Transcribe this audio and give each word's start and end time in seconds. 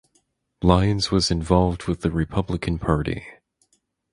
Lyons 0.63 1.11
was 1.11 1.29
involved 1.29 1.83
with 1.83 2.01
the 2.01 2.09
Republican 2.09 2.79
Party. 2.79 3.23